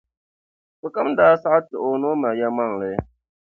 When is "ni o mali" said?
2.01-2.39